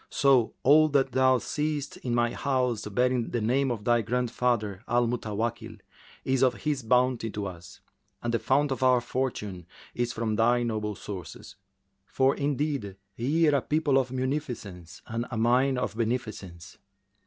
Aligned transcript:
So 0.09 0.55
all 0.63 0.89
that 0.89 1.11
thou 1.11 1.37
seest 1.37 1.97
in 1.97 2.15
my 2.15 2.31
house, 2.33 2.87
bearing 2.87 3.29
the 3.29 3.39
name 3.39 3.69
of 3.69 3.83
thy 3.83 4.01
grandfather 4.01 4.83
Al 4.87 5.05
Mutawakkil, 5.07 5.77
is 6.25 6.41
of 6.41 6.55
his 6.55 6.81
bounty 6.81 7.29
to 7.29 7.45
us, 7.45 7.81
and 8.23 8.33
the 8.33 8.39
fount 8.39 8.71
of 8.71 8.81
our 8.81 8.99
fortune 8.99 9.67
is 9.93 10.11
from 10.11 10.37
thy 10.37 10.63
noble 10.63 10.95
sources;[FN#374] 10.95 12.07
for 12.15 12.35
indeed 12.35 12.95
ye 13.15 13.47
are 13.47 13.61
people 13.61 13.99
of 13.99 14.09
munificence 14.11 15.03
and 15.05 15.27
a 15.29 15.37
mine 15.37 15.77
of 15.77 15.95
beneficence." 15.95 16.79